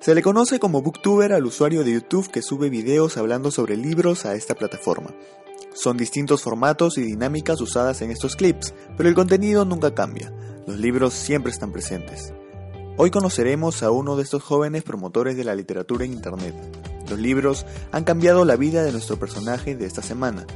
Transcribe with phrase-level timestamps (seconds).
[0.00, 4.26] Se le conoce como booktuber al usuario de YouTube que sube videos hablando sobre libros
[4.26, 5.14] a esta plataforma.
[5.72, 10.32] Son distintos formatos y dinámicas usadas en estos clips, pero el contenido nunca cambia.
[10.66, 12.32] Los libros siempre están presentes.
[12.96, 16.54] Hoy conoceremos a uno de estos jóvenes promotores de la literatura en Internet.
[17.08, 20.46] Los libros han cambiado la vida de nuestro personaje de esta semana,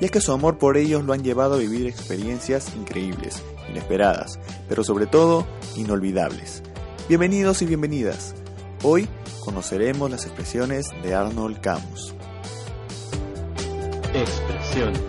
[0.00, 4.38] ya que su amor por ellos lo han llevado a vivir experiencias increíbles, inesperadas,
[4.68, 6.62] pero sobre todo inolvidables.
[7.08, 8.34] Bienvenidos y bienvenidas.
[8.86, 9.08] Hoy
[9.42, 12.14] conoceremos las expresiones de Arnold Camus.
[14.12, 15.00] Expresiones.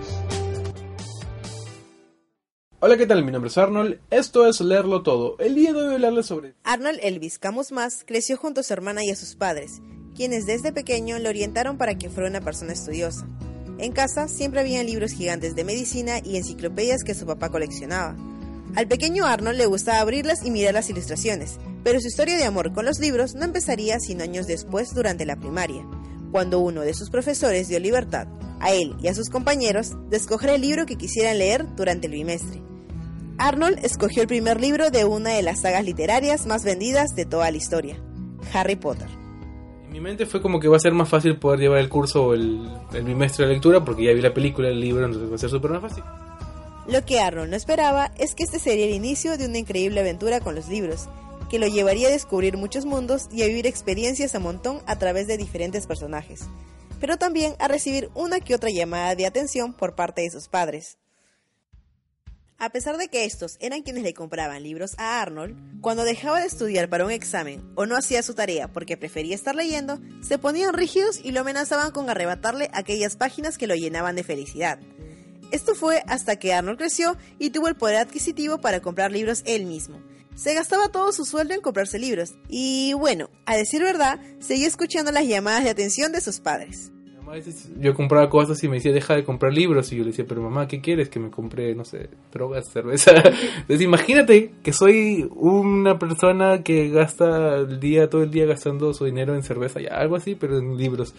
[2.80, 3.26] Hola, ¿qué tal?
[3.26, 4.00] Mi nombre es Arnold.
[4.12, 5.38] Esto es Leerlo Todo.
[5.40, 6.54] El día de hoy voy a hablarles sobre...
[6.64, 9.82] Arnold Elvis Camus Más creció junto a su hermana y a sus padres,
[10.16, 13.28] quienes desde pequeño lo orientaron para que fuera una persona estudiosa.
[13.78, 18.16] En casa siempre había libros gigantes de medicina y enciclopedias que su papá coleccionaba.
[18.78, 22.74] Al pequeño Arnold le gustaba abrirlas y mirar las ilustraciones, pero su historia de amor
[22.74, 25.86] con los libros no empezaría sino años después durante la primaria,
[26.32, 28.28] cuando uno de sus profesores dio libertad
[28.60, 32.14] a él y a sus compañeros de escoger el libro que quisieran leer durante el
[32.14, 32.60] bimestre.
[33.38, 37.52] Arnold escogió el primer libro de una de las sagas literarias más vendidas de toda
[37.52, 38.02] la historia,
[38.52, 39.08] Harry Potter.
[39.86, 42.26] En mi mente fue como que va a ser más fácil poder llevar el curso
[42.26, 45.36] o el, el bimestre de lectura porque ya vi la película, el libro, entonces va
[45.36, 46.04] a ser súper más fácil.
[46.88, 50.40] Lo que Arnold no esperaba es que este sería el inicio de una increíble aventura
[50.40, 51.10] con los libros,
[51.50, 55.28] que lo llevaría a descubrir muchos mundos y a vivir experiencias a montón a través
[55.28, 56.44] de diferentes personajes,
[57.00, 60.98] pero también a recibir una que otra llamada de atención por parte de sus padres.
[62.58, 66.48] A pesar de que estos eran quienes le compraban libros a Arnold, cuando dejaba de
[66.48, 70.74] estudiar para un examen o no hacía su tarea porque prefería estar leyendo, se ponían
[70.74, 74.80] rígidos y lo amenazaban con arrebatarle aquellas páginas que lo llenaban de felicidad.
[75.52, 79.66] Esto fue hasta que Arnold creció y tuvo el poder adquisitivo para comprar libros él
[79.66, 80.02] mismo.
[80.36, 82.36] Se gastaba todo su sueldo en comprarse libros.
[82.50, 86.92] Y bueno, a decir verdad, seguía escuchando las llamadas de atención de sus padres
[87.80, 89.92] yo compraba cosas y me decía, deja de comprar libros.
[89.92, 91.10] Y yo le decía, pero mamá, ¿qué quieres?
[91.10, 93.12] Que me compre, no sé, drogas, cerveza.
[93.16, 99.06] Entonces imagínate que soy una persona que gasta el día, todo el día gastando su
[99.06, 101.14] dinero en cerveza, ya algo así, pero en libros.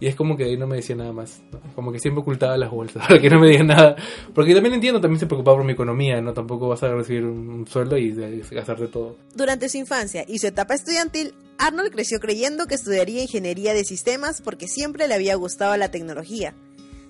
[0.00, 1.42] Y es como que ahí no me decía nada más.
[1.74, 3.96] Como que siempre ocultaba las bolsas para que no me digan nada.
[4.34, 6.32] Porque también entiendo, también se preocupaba por mi economía, ¿no?
[6.32, 8.12] Tampoco vas a recibir un sueldo y
[8.50, 9.16] gastarte todo.
[9.34, 14.42] Durante su infancia y su etapa estudiantil, Arnold creció creyendo que estudiaría ingeniería de sistemas
[14.42, 16.56] porque siempre le había gustado la tecnología.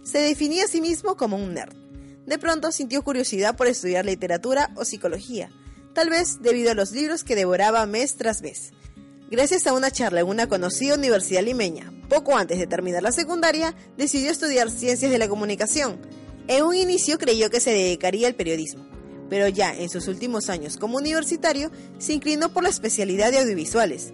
[0.03, 1.75] Se definía a sí mismo como un nerd.
[2.27, 5.49] De pronto sintió curiosidad por estudiar literatura o psicología,
[5.95, 8.73] tal vez debido a los libros que devoraba mes tras mes.
[9.31, 13.75] Gracias a una charla en una conocida universidad limeña, poco antes de terminar la secundaria,
[13.97, 15.99] decidió estudiar ciencias de la comunicación.
[16.47, 18.87] En un inicio creyó que se dedicaría al periodismo,
[19.31, 24.13] pero ya en sus últimos años como universitario se inclinó por la especialidad de audiovisuales,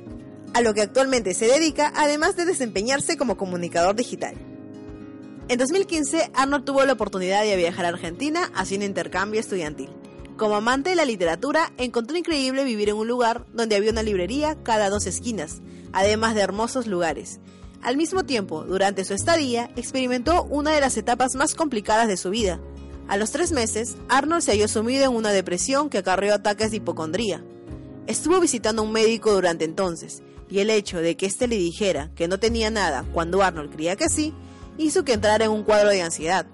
[0.55, 4.35] a lo que actualmente se dedica, además de desempeñarse como comunicador digital.
[5.49, 9.89] En 2015, Arnold tuvo la oportunidad de viajar a Argentina haciendo intercambio estudiantil.
[10.37, 14.57] Como amante de la literatura, encontró increíble vivir en un lugar donde había una librería
[14.63, 17.41] cada dos esquinas, además de hermosos lugares.
[17.83, 22.31] Al mismo tiempo, durante su estadía, experimentó una de las etapas más complicadas de su
[22.31, 22.61] vida.
[23.09, 26.77] A los tres meses, Arnold se halló sumido en una depresión que acarreó ataques de
[26.77, 27.43] hipocondría.
[28.07, 32.11] Estuvo visitando a un médico durante entonces, y el hecho de que éste le dijera
[32.15, 34.33] que no tenía nada cuando Arnold creía que sí,
[34.79, 36.47] hizo que entrara en un cuadro de ansiedad.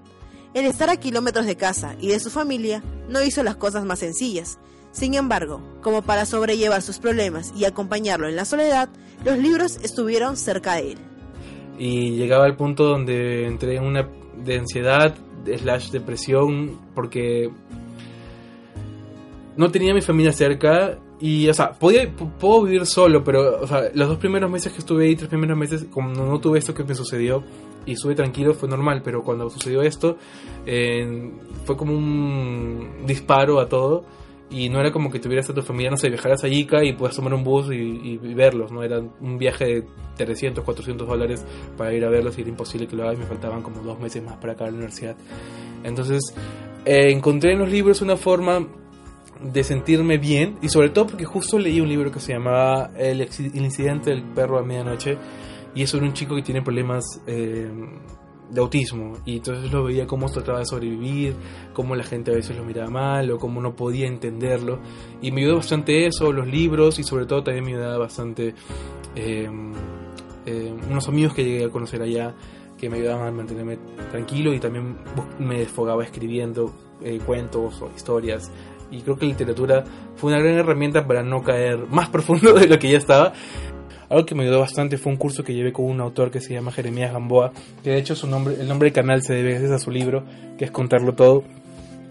[0.53, 3.99] El estar a kilómetros de casa y de su familia no hizo las cosas más
[3.99, 4.57] sencillas.
[4.91, 8.89] Sin embargo, como para sobrellevar sus problemas y acompañarlo en la soledad,
[9.25, 10.97] los libros estuvieron cerca de él.
[11.77, 15.13] Y llegaba al punto donde entré en una de ansiedad,
[15.45, 17.49] slash depresión, porque
[19.57, 23.89] no tenía mi familia cerca y, o sea, podía, puedo vivir solo, pero, o sea,
[23.93, 26.83] los dos primeros meses que estuve ahí, tres primeros meses, como no tuve esto que
[26.83, 27.43] me sucedió
[27.85, 30.17] y estuve tranquilo, fue normal, pero cuando sucedió esto,
[30.65, 34.03] fue como un disparo a todo.
[34.47, 36.93] Y no era como que tuvieras a tu familia, no sé, viajaras a Ica y
[36.93, 38.83] puedas tomar un bus y, verlos, ¿no?
[38.83, 39.85] Era un viaje de
[40.15, 41.43] 300, 400 dólares
[41.75, 43.99] para ir a verlos y era imposible que lo haga y me faltaban como dos
[43.99, 45.15] meses más para acabar la universidad.
[45.83, 46.21] Entonces,
[46.85, 48.67] eh, encontré en los libros una forma
[49.51, 53.21] de sentirme bien y sobre todo porque justo leí un libro que se llamaba El,
[53.53, 55.17] incidente del perro a medianoche
[55.73, 57.69] y es sobre un chico que tiene problemas eh,
[58.49, 61.35] de autismo y entonces lo veía cómo trataba de sobrevivir,
[61.73, 64.79] cómo la gente a veces lo miraba mal o cómo no podía entenderlo
[65.21, 68.55] y me ayudó bastante eso, los libros y sobre todo también me ayudaba bastante
[69.15, 69.49] eh,
[70.45, 72.33] eh, unos amigos que llegué a conocer allá
[72.77, 73.77] que me ayudaban a mantenerme
[74.11, 74.97] tranquilo y también
[75.39, 76.73] me desfogaba escribiendo
[77.25, 78.51] cuentos o historias
[78.91, 79.83] y creo que la literatura
[80.15, 83.33] fue una gran herramienta para no caer más profundo de lo que ya estaba.
[84.09, 86.53] algo que me ayudó bastante fue un curso que llevé con un autor que se
[86.53, 87.51] llama Jeremías Gamboa,
[87.83, 90.23] que de hecho su nombre, el nombre del canal se debe a su libro,
[90.57, 91.43] que es Contarlo Todo.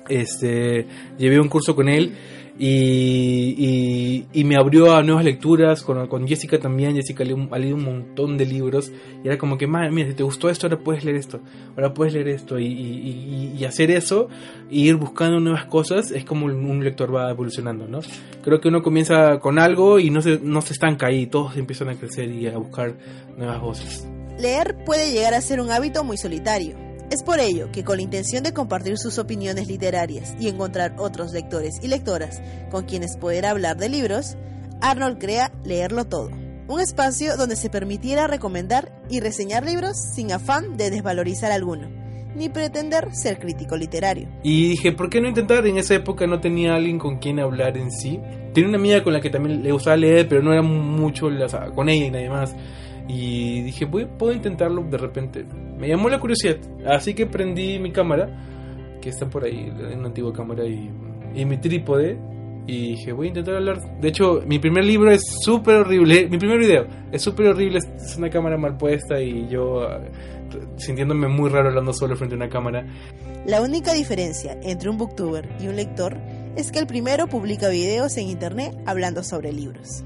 [0.08, 0.86] Este,
[1.18, 2.14] llevé un curso con él
[2.56, 7.84] y, y, me abrió a nuevas lecturas, con, con Jessica también, Jessica ha leído un
[7.84, 8.92] montón de libros
[9.24, 11.40] y era como que, madre mira, si te gustó esto, ahora puedes leer esto,
[11.76, 14.28] ahora puedes leer esto y, y hacer eso
[14.70, 17.98] e ir buscando nuevas cosas es como un lector va evolucionando, ¿no?
[18.44, 21.88] Creo que uno comienza con algo y no se, no se estanca ahí, todos empiezan
[21.88, 22.94] a crecer y a buscar
[23.36, 24.06] nuevas voces.
[24.38, 26.83] Leer puede llegar a ser un hábito muy solitario
[27.14, 31.32] es por ello que con la intención de compartir sus opiniones literarias y encontrar otros
[31.32, 34.36] lectores y lectoras con quienes poder hablar de libros,
[34.80, 36.30] Arnold crea Leerlo Todo,
[36.66, 41.88] un espacio donde se permitiera recomendar y reseñar libros sin afán de desvalorizar alguno,
[42.34, 44.28] ni pretender ser crítico literario.
[44.42, 45.64] Y dije, ¿por qué no intentar?
[45.68, 48.18] En esa época no tenía alguien con quien hablar en sí.
[48.52, 51.28] Tenía una amiga con la que también le gustaba leer, pero no era mucho
[51.76, 52.56] con ella y nadie más.
[53.08, 55.44] Y dije, puedo intentarlo de repente.
[55.78, 56.56] Me llamó la curiosidad.
[56.86, 58.28] Así que prendí mi cámara,
[59.00, 60.90] que está por ahí, una antigua cámara, y,
[61.34, 62.18] y mi trípode.
[62.66, 64.00] Y dije, voy a intentar hablar.
[64.00, 66.28] De hecho, mi primer libro es súper horrible.
[66.30, 67.78] Mi primer video es súper horrible.
[67.78, 70.00] Es una cámara mal puesta y yo ah,
[70.76, 72.86] sintiéndome muy raro hablando solo frente a una cámara.
[73.44, 76.16] La única diferencia entre un booktuber y un lector
[76.56, 80.02] es que el primero publica videos en internet hablando sobre libros.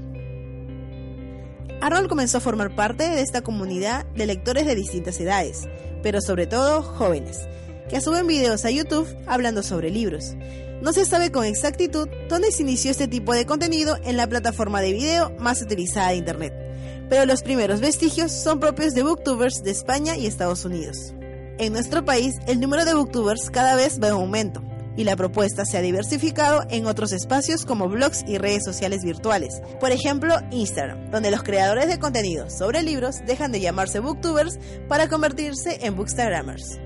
[1.81, 5.67] Arnold comenzó a formar parte de esta comunidad de lectores de distintas edades,
[6.03, 7.47] pero sobre todo jóvenes,
[7.89, 10.35] que suben videos a YouTube hablando sobre libros.
[10.81, 14.81] No se sabe con exactitud dónde se inició este tipo de contenido en la plataforma
[14.81, 16.53] de video más utilizada de Internet,
[17.09, 21.13] pero los primeros vestigios son propios de booktubers de España y Estados Unidos.
[21.57, 24.63] En nuestro país, el número de booktubers cada vez va en aumento,
[24.99, 29.61] y la propuesta se ha diversificado en otros espacios como blogs y redes sociales virtuales.
[29.79, 34.59] Por ejemplo, Instagram, donde los creadores de contenido sobre libros dejan de llamarse booktubers
[34.89, 36.79] para convertirse en bookstagramers.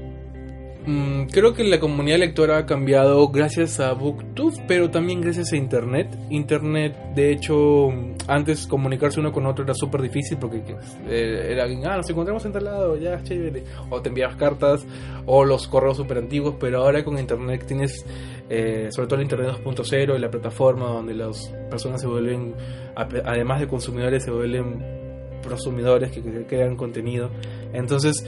[0.85, 5.55] Mm, creo que la comunidad lectora ha cambiado gracias a Booktube, pero también gracias a
[5.55, 6.09] Internet.
[6.29, 7.89] Internet, de hecho,
[8.27, 10.61] antes comunicarse uno con otro era súper difícil porque
[11.07, 13.63] eh, era, ah, nos encontramos en tal lado, ya, chévere.
[13.89, 14.85] O te enviabas cartas
[15.25, 18.05] o los correos súper antiguos, pero ahora con Internet tienes,
[18.49, 22.55] eh, sobre todo el Internet 2.0, la plataforma donde las personas se vuelven,
[22.95, 24.83] además de consumidores, se vuelven
[25.41, 27.29] prosumidores que crean contenido.
[27.73, 28.25] Entonces,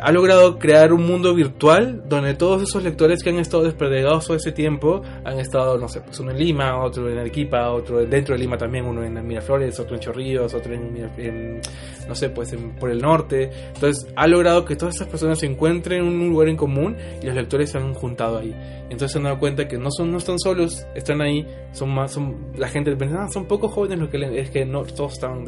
[0.00, 4.36] ha logrado crear un mundo virtual donde todos esos lectores que han estado desperdigados todo
[4.36, 8.34] ese tiempo han estado, no sé, pues uno en Lima, otro en Arequipa, otro dentro
[8.34, 11.60] de Lima también, uno en Miraflores, otro en Chorrillos, otro en,
[12.06, 13.50] no sé, pues por el norte.
[13.74, 17.26] Entonces ha logrado que todas esas personas se encuentren en un lugar en común y
[17.26, 18.54] los lectores se han juntado ahí.
[18.84, 22.12] Entonces se han dado cuenta que no son no están solos, están ahí, son más,
[22.12, 25.14] son la gente piensa, ah, son pocos jóvenes los que leen, es que no todos
[25.14, 25.44] están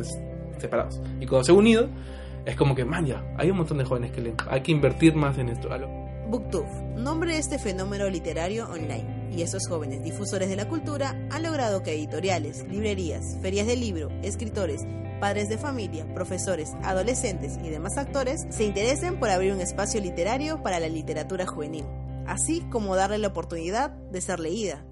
[0.58, 1.00] separados.
[1.20, 1.88] Y cuando se han unido
[2.44, 4.37] es como que, man, ya, hay un montón de jóvenes que leen.
[4.49, 5.69] Hay que invertir más en esto.
[6.29, 9.29] Booktube, nombre este fenómeno literario online.
[9.31, 14.11] Y esos jóvenes difusores de la cultura han logrado que editoriales, librerías, ferias de libro,
[14.23, 14.82] escritores,
[15.20, 20.62] padres de familia, profesores, adolescentes y demás actores se interesen por abrir un espacio literario
[20.62, 21.85] para la literatura juvenil,
[22.26, 24.85] así como darle la oportunidad de ser leída.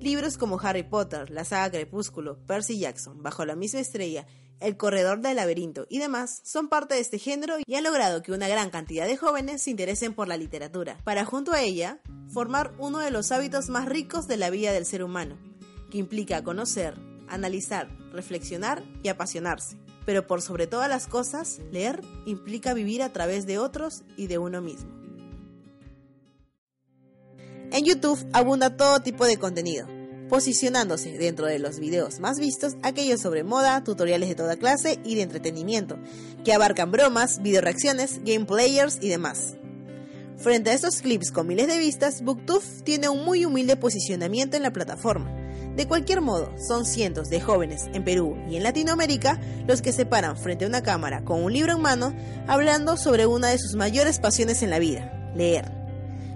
[0.00, 4.26] Libros como Harry Potter, la saga Crepúsculo, Percy Jackson, Bajo la misma estrella
[4.60, 8.32] el Corredor del Laberinto y demás son parte de este género y han logrado que
[8.32, 12.72] una gran cantidad de jóvenes se interesen por la literatura, para junto a ella formar
[12.78, 15.38] uno de los hábitos más ricos de la vida del ser humano,
[15.90, 16.94] que implica conocer,
[17.28, 19.76] analizar, reflexionar y apasionarse.
[20.06, 24.38] Pero por sobre todas las cosas, leer implica vivir a través de otros y de
[24.38, 24.90] uno mismo.
[27.72, 29.99] En YouTube abunda todo tipo de contenido
[30.30, 35.16] posicionándose dentro de los videos más vistos aquellos sobre moda, tutoriales de toda clase y
[35.16, 35.98] de entretenimiento,
[36.44, 39.56] que abarcan bromas, video reacciones, gameplayers y demás.
[40.38, 44.62] Frente a estos clips con miles de vistas, Booktube tiene un muy humilde posicionamiento en
[44.62, 45.30] la plataforma.
[45.76, 50.06] De cualquier modo, son cientos de jóvenes en Perú y en Latinoamérica los que se
[50.06, 52.14] paran frente a una cámara con un libro en mano
[52.46, 55.70] hablando sobre una de sus mayores pasiones en la vida, leer.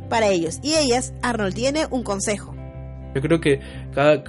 [0.09, 2.54] Para ellos y ellas, Arnold tiene un consejo.
[3.15, 3.61] Yo creo que
[3.95, 4.25] cada,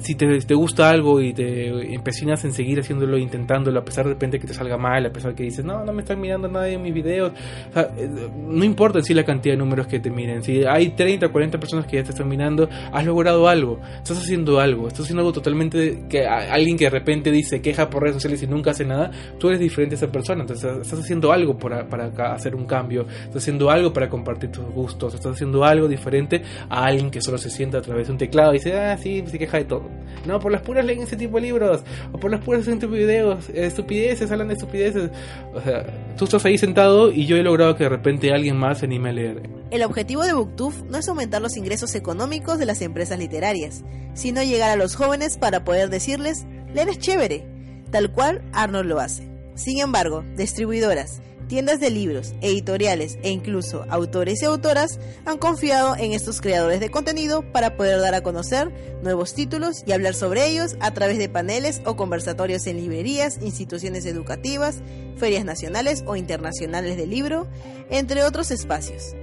[0.00, 4.12] si te, te, gusta algo y te empecinas en seguir haciéndolo, intentándolo, a pesar de
[4.12, 6.74] repente que te salga mal, a pesar que dices, no, no me están mirando nadie
[6.74, 7.32] en mis videos,
[7.74, 11.58] eh, no importa sí la cantidad de números que te miren, si hay 30, 40
[11.58, 15.32] personas que ya te están mirando, has logrado algo, estás haciendo algo, estás haciendo algo
[15.32, 19.10] totalmente que alguien que de repente dice, queja por redes sociales y nunca hace nada,
[19.38, 23.06] tú eres diferente a esa persona, entonces estás haciendo algo para, para hacer un cambio,
[23.24, 27.38] estás haciendo algo para compartir tus gustos, estás haciendo algo diferente a alguien que solo
[27.38, 29.79] se sienta a través de un teclado y dice, ah, sí, se queja de todo
[30.26, 31.82] No, por las puras leen ese tipo de libros.
[32.12, 33.48] O por las puras hacen tipo de videos.
[33.50, 35.10] Estupideces, hablan de estupideces.
[35.54, 38.78] O sea, tú estás ahí sentado y yo he logrado que de repente alguien más
[38.78, 39.42] se anime a leer.
[39.70, 43.82] El objetivo de Booktube no es aumentar los ingresos económicos de las empresas literarias,
[44.14, 46.44] sino llegar a los jóvenes para poder decirles,
[46.74, 47.46] leer es chévere,
[47.90, 49.30] tal cual Arnold lo hace.
[49.54, 56.12] Sin embargo, distribuidoras, tiendas de libros, editoriales e incluso autores y autoras han confiado en
[56.12, 58.70] estos creadores de contenido para poder dar a conocer
[59.02, 64.06] nuevos títulos y hablar sobre ellos a través de paneles o conversatorios en librerías, instituciones
[64.06, 64.76] educativas,
[65.16, 67.48] ferias nacionales o internacionales de libro,
[67.90, 69.16] entre otros espacios.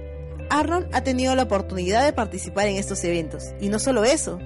[0.50, 4.38] Arnold ha tenido la oportunidad de participar en estos eventos, y no solo eso,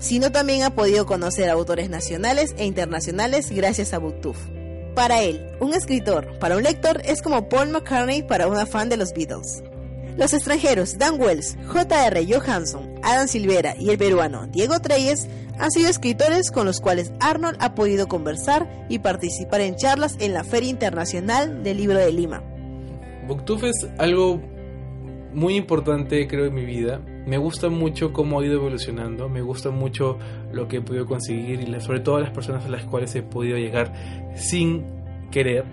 [0.00, 4.57] sino también ha podido conocer autores nacionales e internacionales gracias a Booktube.
[4.98, 8.96] Para él, un escritor para un lector es como Paul McCartney para una fan de
[8.96, 9.62] los Beatles.
[10.16, 12.26] Los extranjeros Dan Wells, J.R.
[12.26, 17.58] Johansson, Adam Silvera y el peruano Diego Treyes han sido escritores con los cuales Arnold
[17.60, 22.42] ha podido conversar y participar en charlas en la Feria Internacional del Libro de Lima.
[23.28, 24.42] Booktube es algo
[25.38, 27.00] muy importante creo en mi vida.
[27.26, 30.18] Me gusta mucho cómo ha ido evolucionando, me gusta mucho
[30.52, 33.22] lo que he podido conseguir y la- sobre todo las personas a las cuales he
[33.22, 33.92] podido llegar
[34.34, 34.84] sin
[35.30, 35.64] querer,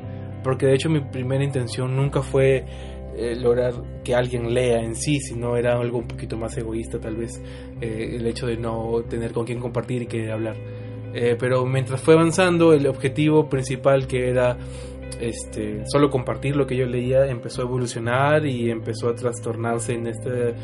[0.44, 2.66] porque de hecho mi primera intención nunca fue
[3.18, 7.16] eh, lograr que alguien lea en sí, sino era algo un poquito más egoísta tal
[7.16, 7.42] vez,
[7.80, 10.56] eh, el hecho de no tener con quién compartir y querer hablar.
[11.14, 14.58] Eh, pero mientras fue avanzando, el objetivo principal que era
[15.20, 20.08] este, solo compartir lo que yo leía empezó a evolucionar y empezó a trastornarse en
[20.08, 20.56] este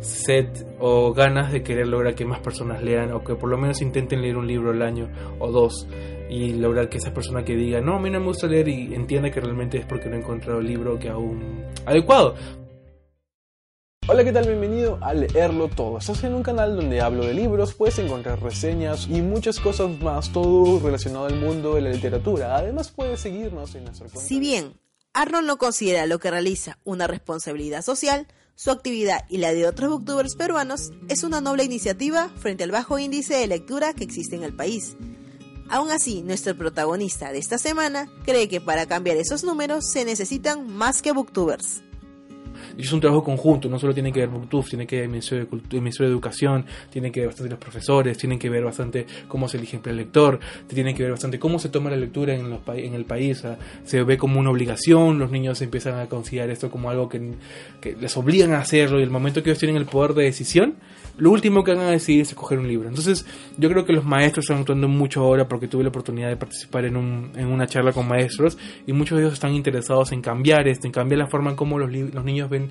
[0.00, 3.80] set o ganas de querer lograr que más personas lean o que por lo menos
[3.80, 5.08] intenten leer un libro al año
[5.38, 5.86] o dos
[6.28, 8.94] y lograr que esa persona que diga no, a mí no me gusta leer y
[8.94, 12.34] entienda que realmente es porque no ha encontrado el libro que aún adecuado.
[14.08, 14.48] Hola, ¿qué tal?
[14.48, 15.98] Bienvenido a Leerlo Todo.
[15.98, 20.32] Estás en un canal donde hablo de libros, puedes encontrar reseñas y muchas cosas más,
[20.32, 22.56] todo relacionado al mundo de la literatura.
[22.56, 24.28] Además, puedes seguirnos en nuestro cuenta.
[24.28, 24.74] Si bien
[25.12, 29.90] Arnold no considera lo que realiza una responsabilidad social, su actividad y la de otros
[29.90, 34.42] booktubers peruanos es una noble iniciativa frente al bajo índice de lectura que existe en
[34.42, 34.96] el país.
[35.70, 40.66] Aún así, nuestro protagonista de esta semana cree que para cambiar esos números se necesitan
[40.66, 41.84] más que booktubers.
[42.78, 45.46] Es un trabajo conjunto, no solo tiene que ver Booktube, tiene que ver el Ministerio
[45.46, 49.48] de, Ministerio de Educación, tiene que ver bastante los profesores, tienen que ver bastante cómo
[49.48, 52.60] se elige el lector, tiene que ver bastante cómo se toma la lectura en, los
[52.68, 56.50] en el país, o sea, se ve como una obligación, los niños empiezan a considerar
[56.50, 57.32] esto como algo que,
[57.80, 60.74] que les obligan a hacerlo y el momento que ellos tienen el poder de decisión,
[61.18, 62.88] lo último que van a decidir es escoger un libro.
[62.88, 63.26] Entonces,
[63.58, 66.84] yo creo que los maestros están actuando mucho ahora porque tuve la oportunidad de participar
[66.86, 70.68] en, un, en una charla con maestros y muchos de ellos están interesados en cambiar
[70.68, 72.61] esto, en cambiar la forma en cómo los, los niños ven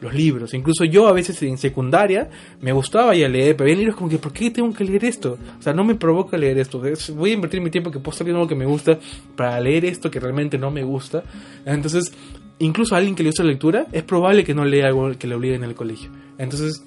[0.00, 0.52] los libros.
[0.54, 2.28] Incluso yo a veces en secundaria
[2.60, 5.38] me gustaba ya leer, pero había libros como que, ¿por qué tengo que leer esto?
[5.58, 6.84] O sea, no me provoca leer esto.
[6.84, 8.98] Es- voy a invertir mi tiempo que puedo leyendo algo que me gusta
[9.36, 11.22] para leer esto que realmente no me gusta.
[11.64, 12.12] Entonces,
[12.58, 15.34] incluso alguien que le gusta la lectura, es probable que no lea algo que le
[15.34, 16.10] obliguen en el colegio.
[16.36, 16.82] Entonces,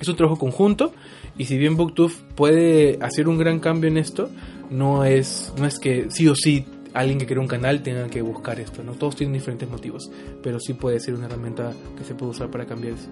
[0.00, 0.92] es un trabajo conjunto
[1.38, 4.28] y si bien Booktube puede hacer un gran cambio en esto,
[4.70, 8.22] no es, no es que sí o sí alguien que crea un canal tenga que
[8.22, 8.92] buscar esto, ¿no?
[8.92, 10.10] Todos tienen diferentes motivos,
[10.42, 13.08] pero sí puede ser una herramienta que se puede usar para cambiar eso.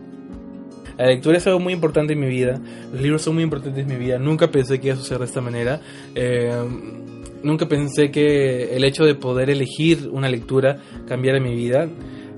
[0.96, 2.60] La lectura es algo muy importante en mi vida,
[2.92, 5.26] los libros son muy importantes en mi vida, nunca pensé que iba a suceder de
[5.26, 5.80] esta manera,
[6.14, 6.52] eh,
[7.42, 11.88] nunca pensé que el hecho de poder elegir una lectura cambiara mi vida.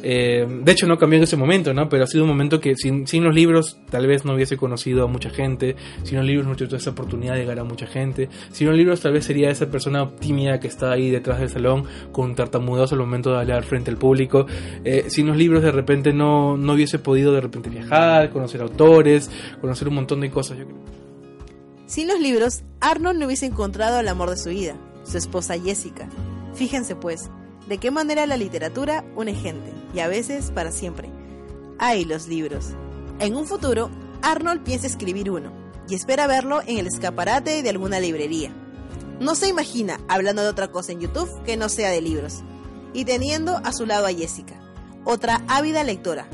[0.03, 1.89] Eh, de hecho no cambió en ese momento, ¿no?
[1.89, 5.07] Pero ha sido un momento que sin, los libros tal vez no hubiese conocido a
[5.07, 8.67] mucha gente, sin los libros no tuviera esa oportunidad de llegar a mucha gente, sin
[8.67, 12.35] los libros tal vez sería esa persona tímida que está ahí detrás del salón con
[12.35, 14.47] tartamudeos al momento de hablar frente al público,
[14.85, 19.31] Eh, sin los libros de repente no, no hubiese podido de repente viajar, conocer autores,
[19.61, 20.79] conocer un montón de cosas, yo creo.
[21.87, 26.09] Sin los libros, Arnold no hubiese encontrado el amor de su vida, su esposa Jessica.
[26.55, 27.31] Fíjense pues,
[27.69, 31.11] de qué manera la literatura une gente, y a veces para siempre.
[31.79, 32.71] Ay, los libros.
[33.19, 33.91] En un futuro,
[34.23, 35.53] Arnold piensa escribir uno,
[35.89, 38.55] y espera verlo en el escaparate de alguna librería.
[39.21, 42.43] No se imagina hablando de otra cosa en YouTube que no sea de libros,
[42.93, 44.61] y teniendo a su lado a Jessica,
[45.05, 46.29] otra ávida lectora.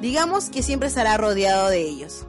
[0.00, 2.26] Digamos que siempre estará rodeado de ellos.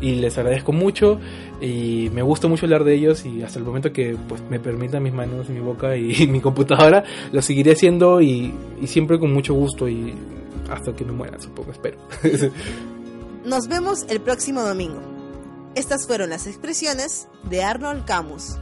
[0.00, 1.20] Y les agradezco mucho
[1.60, 5.02] y me gusta mucho hablar de ellos y hasta el momento que pues me permitan
[5.02, 9.54] mis manos, mi boca y, mi computadora lo seguiré haciendo y, y siempre con mucho
[9.54, 10.14] gusto y
[10.70, 11.98] hasta que me muera supongo, espero.
[13.44, 15.00] Nos vemos el próximo domingo.
[15.74, 18.58] Estas fueron las expresiones de Arnold Camus.